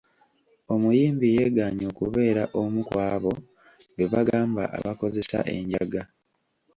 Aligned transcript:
Omuyimbi 0.73 1.27
yegaanye 1.37 1.85
okubeera 1.91 2.43
omu 2.61 2.79
ku 2.89 2.95
abo 3.11 3.33
be 3.95 4.05
bagamba 4.13 4.63
abakozesa 4.77 5.37
enjaga. 5.55 6.01